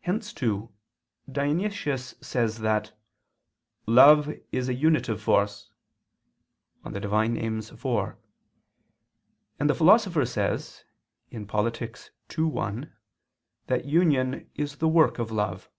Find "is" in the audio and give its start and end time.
4.50-4.68, 14.56-14.78